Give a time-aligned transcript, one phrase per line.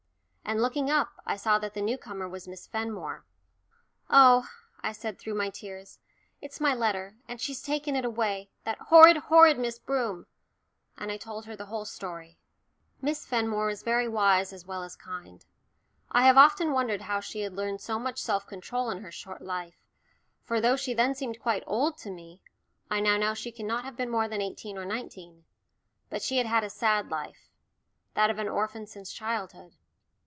[0.43, 3.23] and looking up, I saw that the new comer was Miss Fenmore.
[4.09, 4.49] "Oh,"
[4.83, 5.97] I said through my tears,
[6.41, 10.25] "it's my letter, and she's taken it away that horrid, horrid Miss Broom."
[10.97, 12.37] And I told her the whole story.
[13.01, 15.45] Miss Fenmore was very wise as well as kind.
[16.11, 19.41] I have often wondered how she had learnt so much self control in her short
[19.41, 19.85] life,
[20.43, 22.41] for though she then seemed quite "old" to me,
[22.89, 25.45] I now know she cannot have been more than eighteen or nineteen.
[26.09, 27.47] But she had had a sad life
[28.15, 29.77] that of an orphan since childhood.